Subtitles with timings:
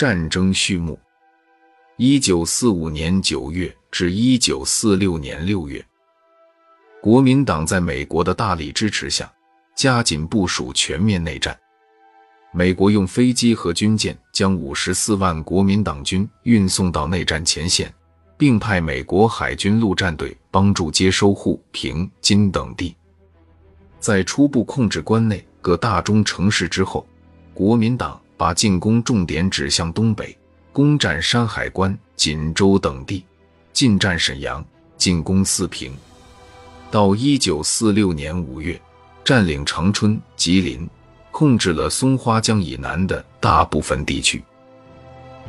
[0.00, 0.98] 战争序幕。
[1.98, 5.84] 一九四五年九月至一九四六年六月，
[7.02, 9.30] 国民党在美国的大力支持下，
[9.76, 11.54] 加紧部署全面内战。
[12.50, 17.92] 美国用飞机和军舰将五十四万国民党军运送到内战前线，
[18.38, 22.96] 并派美国海军陆战队帮助接收沪、平、津等地。
[23.98, 27.06] 在初步控制关内各大中城市之后，
[27.52, 30.34] 国民党把进攻重点指向东北，
[30.72, 33.22] 攻占山海关、锦州等地，
[33.70, 34.64] 进占沈阳，
[34.96, 35.92] 进攻四平。
[36.90, 38.80] 到一九四六年五月，
[39.22, 40.88] 占领长春、吉林，
[41.30, 44.42] 控制了松花江以南的大部分地区。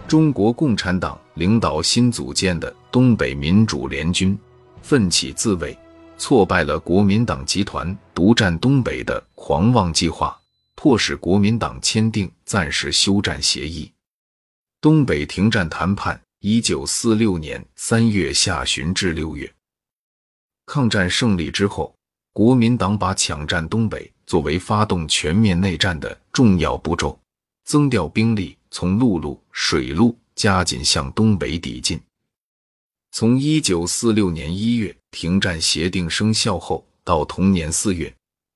[0.05, 4.37] 中国共产党领导新组建的东北民主联军，
[4.81, 5.77] 奋起自卫。
[6.17, 10.37] 挫败了国民党集团独占东北的狂妄计划，
[10.83, 13.91] 迫使国民党签订暂时休战协议。
[14.81, 19.53] 东北停战谈判，一九四六年三月下旬至六月。
[20.65, 21.93] 抗战胜利之后，
[22.33, 27.15] 国民党把抢占东北作为发动全面内战的重要步骤，
[27.63, 32.01] 增调兵力，从陆路、水路加紧向东北抵进。
[33.11, 38.11] 从一九四六年一月停战协定生效后到同年四月，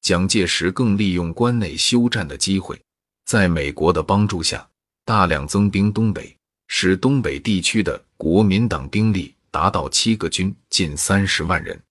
[0.05, 2.79] 蒋介石更利用关内休战的机会，
[3.25, 4.69] 在美国的帮助下，
[5.03, 11.81] 大量增兵东北，使东北地区的国民党兵力达到七个军，近三十万人。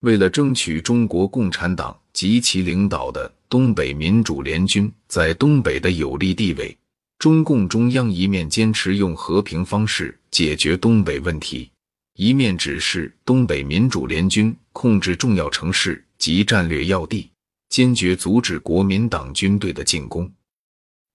[0.00, 6.74] 为了争取中国共产党及其领导的东北民主联军在东北的有利地位。
[7.18, 11.70] 中共中央一面坚持用和平方式解决东北问题，
[12.14, 17.28] 一面指示东北民主联军控制重要城市及战略要地，
[17.68, 20.32] 坚决阻止国民党军队的进攻。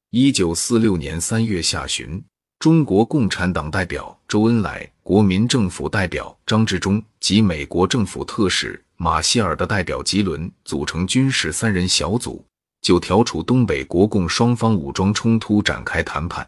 [0.09, 2.21] 一九四六年三月下旬，
[2.59, 12.45] 中国共产党代表周恩来、国民政府代表张治中及美国政府特使马歇尔的代表吉伦组成军事三人小组。
[12.81, 16.47] 就调处东北国共双方武装冲突展开谈判。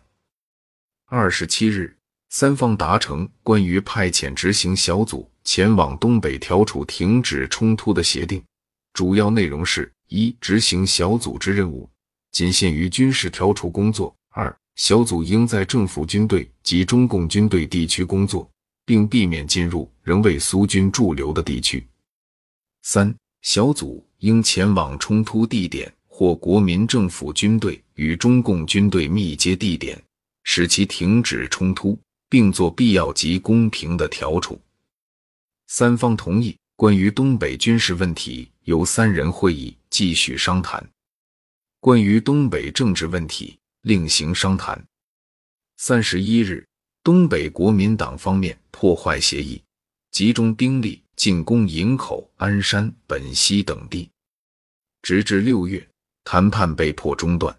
[1.08, 1.98] 二十七日，
[2.30, 8.40] 三方达成关于派遣执行小组前往东北调处停止冲突的协定。
[8.97, 11.88] 主要内容是：一、执行小组织任务
[12.31, 18.50] 仅限于军事调处工作；二、小组应在政府军队及中共军队地区工作，
[18.88, 21.80] 并避免进入仍为苏军驻留的地区；
[22.81, 25.94] 三、小组应前往冲突地点。
[26.07, 30.03] 或国民政府军队与中共军队密接地点，
[30.41, 31.96] 使其停止冲突，
[32.28, 34.59] 并做必要及公平的调处。
[35.68, 40.88] 三方同意关于东北军事问题由三人会议继续商谈，
[41.80, 44.80] 关于东北政治问题另行商谈。
[45.78, 46.64] 三十一日，
[47.02, 49.60] 东北国民党方面破坏协议，
[50.12, 54.08] 集中兵力进攻营口、鞍山、本溪等地，
[55.02, 55.84] 直至六月。
[56.24, 57.58] 谈判被迫中断。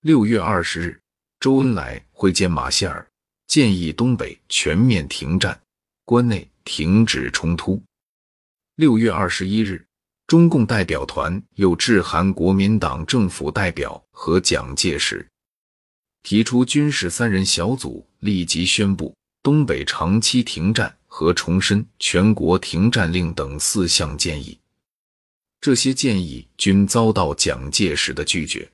[0.00, 1.00] 六月二十日，
[1.38, 3.06] 周恩来会见马歇尔，
[3.46, 5.60] 建议东北全面停战，
[6.04, 7.80] 关内停止冲突。
[8.76, 9.86] 六月二十一日，
[10.26, 15.26] 中共代表团又致函国民党政府代表和蒋介石，
[16.22, 24.60] 提出军事三人小组立即宣布东北长期停战和重申全国停战令等四项建议。
[25.58, 28.70] 这些建议均遭到蒋介石的拒绝。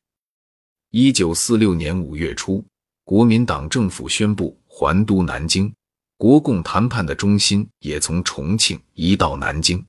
[0.91, 2.65] 一九四六年五月初，
[3.05, 5.73] 国民党政府宣布还都南京，
[6.17, 9.81] 国共谈判的中心也从重庆移到南京。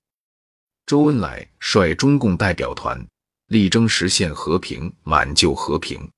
[0.85, 3.05] 周恩来率中共代表团
[3.47, 6.09] 力争实现和平，挽救和平。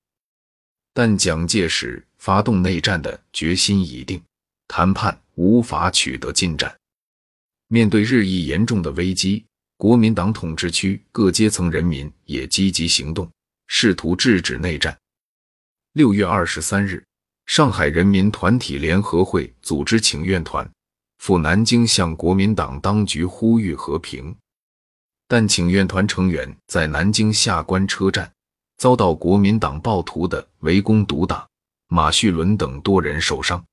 [0.93, 4.21] 但蒋介石发动内战的决心已定，
[4.67, 6.75] 谈判无法取得进展。
[7.67, 9.45] 面对日益严重的危机。
[9.77, 13.29] 国民党统治区各阶层人民也积极行动，
[13.67, 14.97] 试图制止内战。
[15.91, 17.03] 六月二十三日，
[17.45, 20.66] 上海人民团体联合会组织请愿团
[21.17, 24.34] 赴南京向国民党当局呼吁和平，
[25.27, 28.31] 但请愿团成员在南京下关车站
[28.77, 31.47] 遭到国民党暴徒的围攻毒打，
[31.87, 33.63] 马叙伦等多人受伤。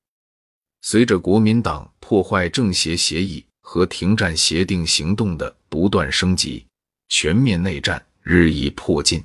[0.81, 3.45] 随着国民党破坏政协协议。
[3.65, 6.65] 和停战协定行动的不断升级，
[7.07, 9.23] 全面内战日益迫近。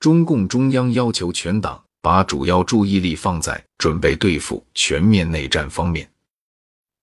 [0.00, 6.10] 中共中央要求全党把主要注意力放在准备对付全面内战方面。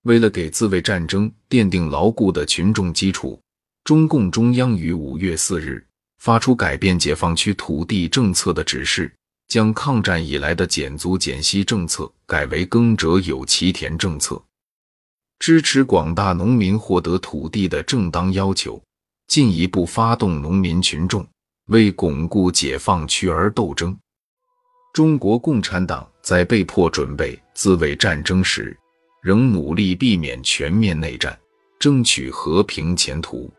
[0.02, 3.40] 为了给自卫战争奠定牢固的群众基础，
[3.84, 5.86] 中共中央于五月四日
[6.18, 9.14] 发出改变解放区土地政策的指示，
[9.48, 14.42] 将抗战以来的减租减息政策改为耕者有其田政策，
[15.38, 18.82] 支持广大农民获得土地的正当要求，
[19.28, 21.26] 进一步发动农民群众
[21.66, 23.94] 为巩固解放区而斗争。
[24.94, 28.74] 中国共产党在被迫准备自卫战争时，
[29.20, 31.38] 仍努力避免全面内战，
[31.78, 33.52] 争取和平前途。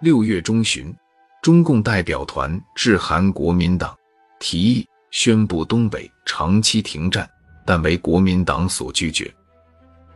[0.00, 0.94] 六月中旬，
[1.42, 3.96] 中共代表团致函国民党，
[4.38, 7.28] 提议宣布东北长期停战，
[7.64, 9.32] 但为国民党所拒绝。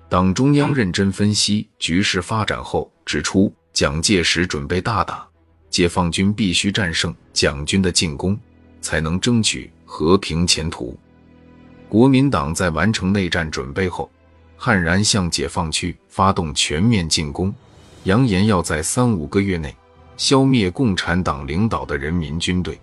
[0.08, 5.26] 党中央认真分析局势发展后，指出蒋介石准备大打，
[5.70, 8.38] 解放军必须战胜蒋军的进攻，
[8.80, 9.70] 才能争取。
[9.92, 10.96] 和平前途。
[11.88, 14.08] 国民党在完成内战准备后，
[14.56, 17.52] 悍然向解放区发动全面进攻，
[18.04, 19.74] 扬言要在三五个月内
[20.16, 22.78] 消灭共产党领导的人民军队。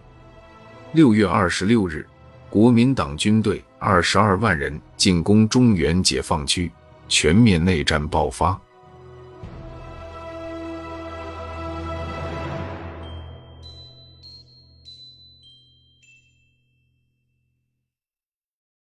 [0.93, 2.07] 六月二十六日，
[2.49, 6.71] 国民党军队二十二万人进攻中原解放区，
[7.09, 8.59] 全面内战爆发。